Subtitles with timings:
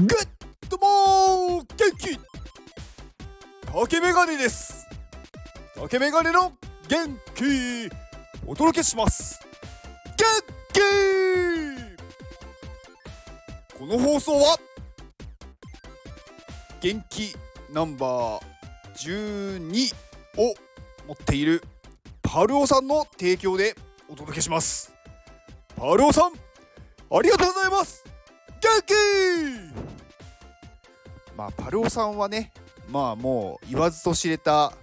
[0.00, 0.28] グッ
[0.70, 2.18] ドモー元気。
[3.70, 4.86] 竹メガネです
[5.74, 6.54] 竹メガネの
[6.88, 7.90] 元気。
[8.46, 9.38] お届けします
[10.16, 10.26] 元
[10.72, 10.80] 気。
[13.78, 14.56] この放送は
[16.80, 17.36] 元気。
[17.70, 18.40] ナンバー
[18.96, 19.94] 12
[20.38, 20.54] を
[21.06, 21.62] 持っている
[22.22, 23.76] パルオさんの提供で
[24.08, 24.92] お届けします
[25.76, 28.04] パルオさんありがとうございます
[28.60, 29.69] 元気
[31.40, 32.52] まあパルオさんはね
[32.90, 34.74] まあもう言わずと知れた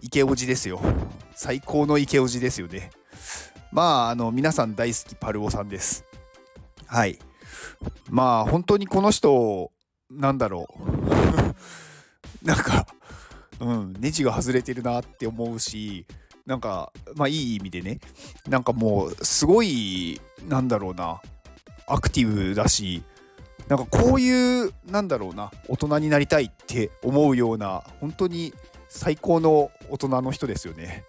[0.00, 0.80] 池オジですよ。
[1.34, 2.90] 最高の池オジですよね。
[3.72, 6.06] まああの皆さん大好きパルオさんです。
[6.86, 7.18] はい。
[8.08, 9.70] まあ本当にこの人
[10.10, 10.86] なんだろう。
[12.46, 12.86] なんか
[13.60, 16.06] うんネジが外れてるなって思うし
[16.46, 18.00] なんかまあいい意味でね。
[18.48, 21.20] なんかもうすごいなんだろうな。
[21.86, 23.02] アクティブだし
[23.68, 28.54] なんかこういうなんだろうな大人になりたいって思うような本当に
[28.88, 31.04] 最高の大人の人ですよね。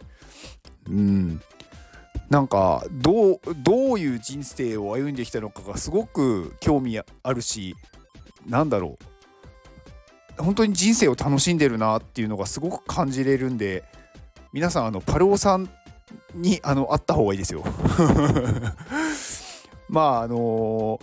[0.90, 1.42] うん
[2.30, 7.76] なんかどうどういう人生を歩んできたのかがすごく興味あるし
[8.46, 8.98] なんだろ
[10.38, 13.84] う本当に人生を楽しんでるなっていうのがすごく感じれるんで
[14.52, 15.70] 皆さんあのパルオさん
[16.34, 17.64] にあの会った方がいいですよ。
[19.90, 21.00] まああの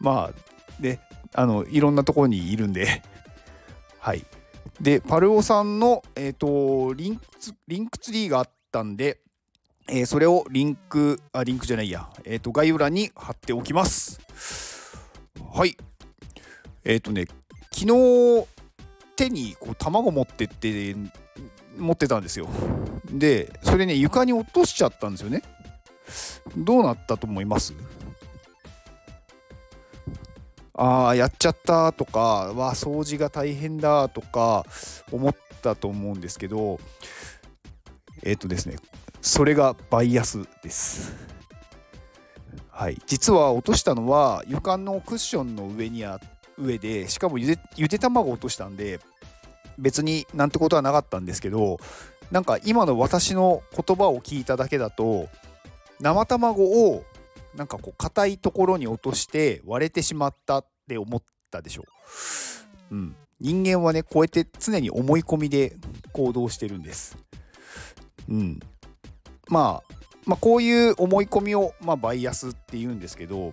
[0.00, 1.00] まあね
[1.34, 3.02] あのいろんなところにいるんで。
[3.98, 4.24] はい。
[4.80, 7.22] でパルオさんのえっ、ー、とリンク
[7.66, 9.20] リンクツリーがあったんで、
[9.88, 12.08] えー、それをリンクあリンクじゃないや。
[12.24, 14.20] えっ、ー、と概要欄に貼っておきます。
[15.52, 15.76] はい。
[16.84, 17.26] えっ、とね
[17.72, 18.46] 昨日
[19.16, 20.94] 手にこう卵持ってって
[21.76, 22.48] 持ってたんですよ。
[23.10, 25.42] でそれね床に落としちゃったんですよね。
[26.56, 27.74] どうなったと思います？
[30.76, 32.20] ああやっちゃったとか
[32.54, 34.64] わ掃除が大変だとか
[35.10, 36.78] 思ったと思うんですけど
[38.22, 38.76] えっ、とですね
[39.20, 41.12] それがバイアスです。
[42.70, 42.98] はい。
[43.06, 46.20] 実は落としたのは床のクッションの上にあ
[46.58, 49.00] 上でしかもゆでゆで卵を落としたんで
[49.78, 51.78] 別になんてことはなかったんですけど
[52.30, 55.28] なんか今の私の言葉を聞いただけだと
[56.00, 57.04] 生卵を
[57.56, 61.84] なんかこう硬いところに落として割れてしまったって思ったでしょ
[62.90, 62.94] う。
[62.94, 65.76] うん、人間はねこうやって常に思い込みで
[66.12, 67.16] 行動してるんです。
[68.28, 68.60] うん、
[69.48, 69.94] まあ
[70.26, 73.52] まあこういう思い込みを、まあ、バイアスって言うんですけど、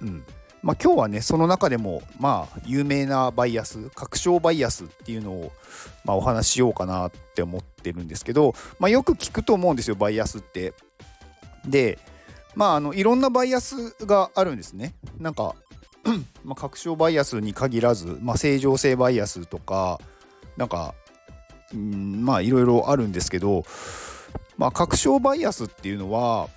[0.00, 0.24] うん
[0.62, 5.52] まあ、今日はねその中でもまあ有名なバイアス確証バイアスっていうのを、
[6.04, 10.74] まあ、お話ししようかなって思ってるんですけど、まあ、よく聞くと思うんですよバイアスって。
[11.66, 11.98] で
[12.54, 14.94] まああのいろんなバイアスがあるんですね。
[15.18, 15.54] なんか
[16.44, 20.00] まあ確証バイアスに限らず、まあ、正常性バイアスとか
[20.56, 20.94] なんか
[21.76, 23.64] んまあいろいろあるんですけど、
[24.56, 26.48] まあ、確証バイアスっていうのは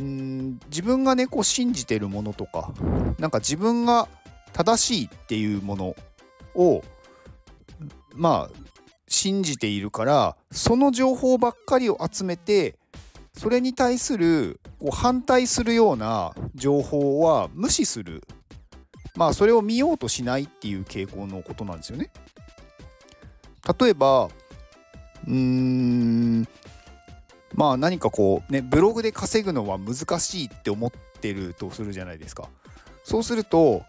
[0.00, 2.72] ん自分がねこう信じてるものとか
[3.18, 4.08] なんか自分が
[4.52, 5.96] 正しいっていうもの
[6.54, 6.82] を
[8.14, 8.66] まあ
[9.08, 12.76] 信じているからその情報ばっかりを集めて
[13.36, 18.22] それに対するこう反対するような情報は無視する
[19.14, 22.10] まあそれを見ようとしないっていう傾向のことなんですよね。
[23.80, 26.48] 例えばうーん
[27.54, 32.48] まあ何かこうねブログで稼ぐのは難しいって思ってるとするじゃないですか。
[33.04, 33.84] そうすると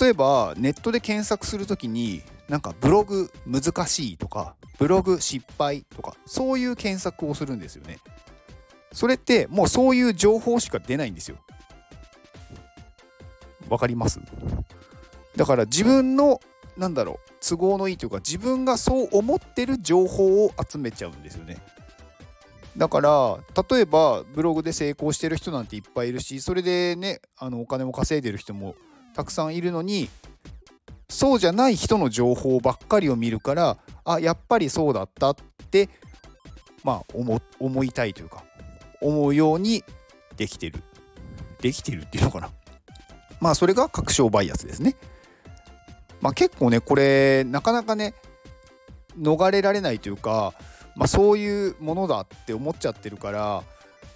[0.00, 7.98] 例えばネットで検索する時になんかブログ難しいとかブログ失敗とかそういう検索をするんですよね。
[8.92, 11.36] それってもうそういう情報しか出ないんですよ。
[13.68, 14.20] わかります？
[15.36, 16.40] だから自分の
[16.76, 21.58] なんだろう都合のいいというか自分がそう思ってる情報を集めちゃうんですよね。
[22.76, 23.38] だから
[23.70, 28.76] 例えばブログで成功してる人なんていっぱいいるしそれでねあのお金も稼いでる人も
[29.14, 30.08] たくさんいるのに
[31.08, 35.36] そうじゃない人の情報ばっかりを見るからあやっぱりそうだったっ
[35.70, 35.88] て
[36.84, 38.44] まあ思思いたいというか
[39.00, 39.84] 思うように
[40.36, 40.82] できてる。
[41.60, 42.50] できてるっていうのかな。
[43.40, 44.96] まあそれが確証バイアスですね。
[46.20, 48.14] まあ結構ねこれなかなかね
[49.20, 50.54] 逃れられないというか、
[50.96, 53.62] まあ、そういうものだって思っちゃってるから、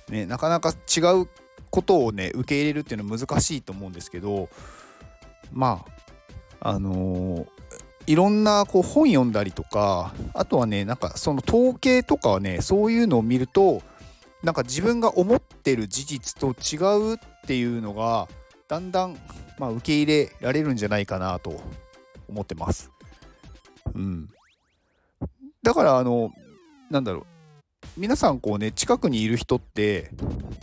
[0.08, 1.28] ね、なかなか違う
[1.70, 4.48] ことをね受け入れるっていうのは難しいと思うんですけど
[5.52, 5.84] ま
[6.60, 7.46] ああのー、
[8.06, 13.82] いろんなこう本読んだりとかあとはねなんかその統計とかはねそういうのを見ると
[14.42, 16.78] なんか自分が思ってる事実と違
[17.12, 18.28] うっていうのが
[18.68, 19.16] だんだん、
[19.58, 21.60] まあ、受け入れられるんじゃないかなと
[22.28, 22.90] 思ってます。
[23.94, 24.28] うん、
[25.62, 26.32] だからあの
[26.90, 27.26] なんだろう
[27.96, 30.10] 皆さんこうね近くにいる人って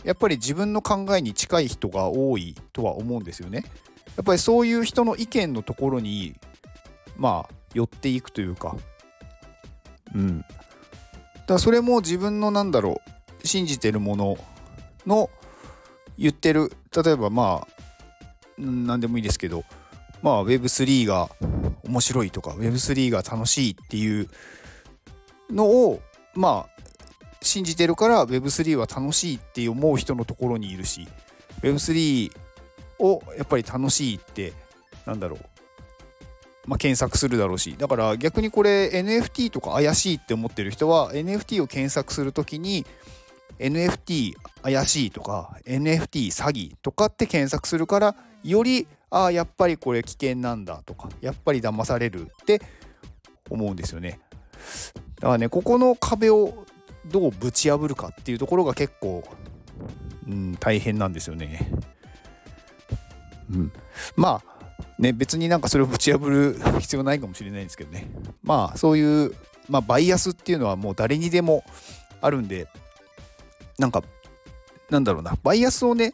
[0.04, 3.64] やっぱり自分の考えに近い人が多いとは思うんですよね。
[4.16, 6.34] やっぱりそういう人の意見のところに
[7.16, 8.76] まあ寄っていくというか
[10.14, 13.19] うんだからそれも自分のなんだろう
[13.50, 14.38] 信じてるもの
[15.06, 15.28] の
[16.16, 17.68] 言ってる例えばまあ
[18.56, 19.64] 何でもいいですけど
[20.22, 21.28] まあ Web3 が
[21.84, 24.28] 面白いとか Web3 が楽しいっていう
[25.50, 26.00] のを
[26.34, 26.82] まあ
[27.42, 31.08] 信じてるから Web3 は楽しいって思う人のところにいるし
[31.62, 32.30] Web3
[33.00, 34.52] をやっぱり楽しいって
[35.06, 35.40] なんだろう
[36.66, 42.86] まあ、検索するだろうしだから逆にこれ NFT とか怪しいって思ってる人は NFT を検索するときに
[43.60, 52.62] NFT 怪しいとか NFT 詐欺とかって検索するからよりああやっぱりこれ危険なんだとかやっぱり騙されるって
[53.50, 54.20] 思うんですよね。
[55.16, 56.64] だからねここの壁を
[57.06, 59.24] どうぶち破るかっていうところが結構、
[60.26, 61.70] うん、大変なんですよね。
[63.50, 63.72] うん、
[64.16, 68.08] まあね別になんかそれをぶち破る必要ないかもしれないんですけどね。
[68.42, 69.34] まあそういう、
[69.68, 71.64] まあ、バイアスっていうのはもう誰にでも
[72.20, 72.68] あるんで
[73.80, 74.04] なんか
[74.90, 76.12] なんだろうなバイアスをね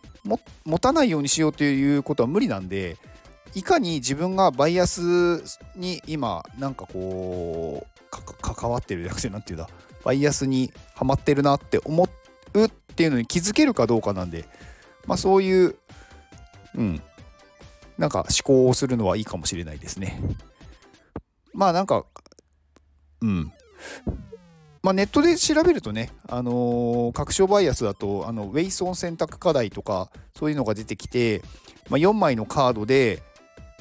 [0.65, 2.97] 持たないようにしようということは無理なんで
[3.55, 5.43] いかに自分がバイアス
[5.75, 7.97] に今なんかこう
[8.41, 9.69] 関わってる役者なんていうんだ
[10.05, 12.09] バイアスにはまってるなって思
[12.55, 14.45] うっていうのに気づけるかどうかなんで、
[15.07, 15.75] まあ、そういう、
[16.77, 17.03] うん、
[17.99, 20.21] なんか思考をするのはいいかもしれないですね。
[21.53, 22.05] まあなんか、
[23.23, 23.53] うん。
[24.87, 31.43] まあ、ネットで調べるとね、あのー、拡張バイアスだと、あのウェイソン選択課題とか、そういうのが出てきて、
[31.91, 33.21] まあ、4枚のカードで、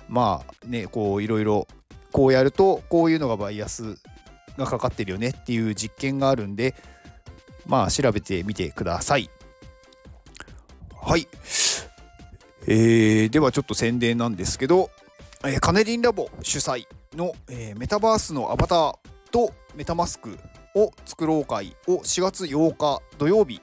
[0.10, 1.68] まあね、こういろいろ、
[2.12, 4.00] こうやると、こういうのがバイアス
[4.58, 6.74] がかかってるよねっていう実験があるんで、
[7.68, 9.30] まあ調べてみてください。
[11.00, 11.28] はい。
[12.66, 14.90] えー、ではちょっと宣伝なんですけど、
[15.44, 18.98] えー、カネリンラボ主催の、えー、メタバースのアバター
[19.30, 20.40] とメタマスク
[20.76, 23.62] を作ろう会を4月8日土曜日、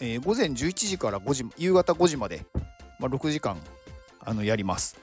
[0.00, 2.46] えー、午前11時から5時夕方5時まで、
[2.98, 3.58] まあ、6時間
[4.20, 4.96] あのやります。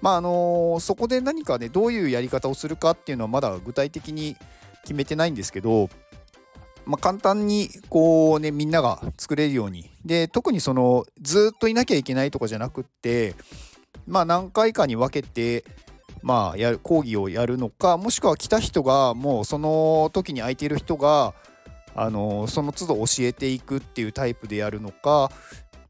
[0.00, 4.36] まああのー、そこで何かねどういうやり方をするかっていうのはまだ具体的に
[4.82, 5.88] 決めてないんですけど、
[6.86, 13.34] まあ、簡単にこうねみんなが作れるようにで特にそのずっといなきゃいけないとかじゃなくって
[14.06, 15.64] まあ何回かに分けて
[16.22, 21.34] まあやる講義をやるのかもしくは来た人がもうその時に空いている人が
[21.94, 25.30] あのその都度教えていくっていうタイプでやるのか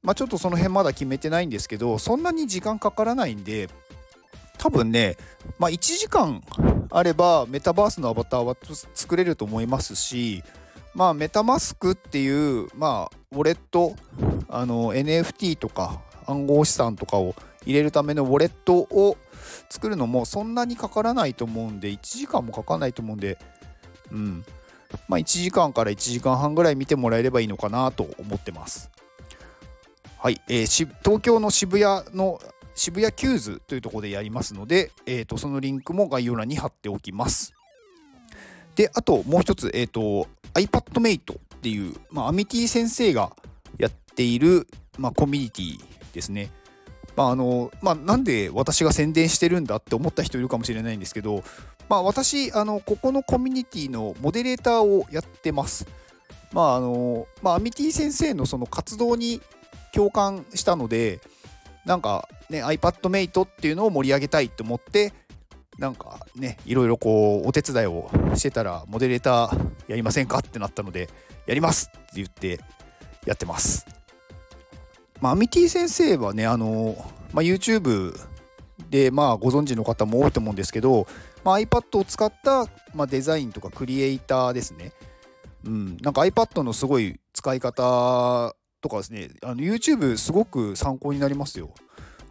[0.02, 3.68] まあちょっとその辺まだ決めてないんですけどそんなに時間かからないんで
[4.58, 5.16] 多分ね、
[5.58, 6.42] まあ、1時間
[6.90, 8.56] あればメタバースのアバターは
[8.94, 10.42] 作れると思いますし、
[10.94, 13.94] まあ、メタマスクっていう、まあ、ウォレット、
[14.48, 17.34] あの、NFT とか暗号資産とかを
[17.64, 19.16] 入れるためのウォレットを
[19.68, 23.38] 作るのもそんなにかからないと思うんで、1時間もかかんないと思うんで、
[24.12, 24.44] うん。
[25.08, 28.90] まあ、1時間から1時間半ぐらい見てもらえればいいのかなと思ってます。
[30.18, 32.40] はい、えー、東京の渋谷の
[32.74, 37.54] 渋谷キューズというところでやりますので、えーと、そのリンクも概要欄に貼っておきます。
[38.76, 43.32] で、あともう一つ、え、ー、と、iPadMate っていう、まあ、アミティ先生が
[43.78, 46.50] やっている、まあ、コミュニティですね。
[47.16, 51.42] まああのまあ、なんで私が宣伝してるんだって思った人いるかもしれないんですけど、
[51.88, 55.86] まあ、私あの、ここのコミュニティのモデレーターをやってます。
[56.52, 59.40] まああのまあ、アミティ先生のその活動に
[59.92, 61.20] 共感したので、
[61.84, 65.12] なんかね iPadMate っていうのを盛り上げたいと思って
[65.78, 71.08] なんかねいろいろこうお手伝いをしてたらモデレーターやりませんかってなったので
[71.46, 72.60] やりますって言って
[73.24, 73.97] やってます。
[75.20, 76.96] まあ、アミティ先生はねあの、
[77.32, 78.18] まあ、YouTube
[78.90, 81.06] でまあご存知の方も多いと思うんですけど、
[81.44, 84.92] まあ、iPad を使った、まあ、デザインとかクリエイターですね。
[85.64, 91.74] うん、なんか iPad のすごい使い方とかですね、YouTube すごく参考になりますよ。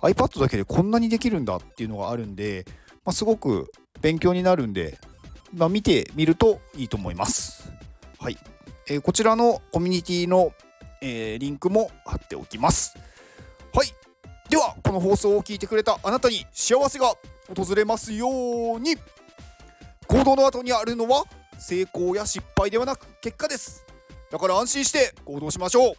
[0.02, 2.66] iPad だけでこんなにできるんだっていうのがあるんで、
[3.04, 4.98] まあ、すごく勉強になるんで、
[5.54, 7.72] まあ、見てみるといいと思います。
[8.20, 8.38] はい。
[8.88, 10.54] えー、こちらのコミュニティの、
[11.02, 12.98] えー、リンクも貼っておきます。
[13.74, 13.88] はい。
[14.50, 17.14] では、この放送を聞いてくれたあなたに幸せが
[17.56, 18.28] 訪れますよ
[18.76, 18.96] うに
[20.08, 21.26] 行動の後にあるのは
[21.60, 23.86] 成功や失敗ではなく結果です。
[24.32, 25.94] だから安心して行動しましょう。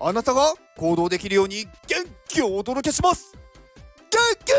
[0.00, 3.32] あなたが行動できるように元気をお届けします
[4.10, 4.52] 元気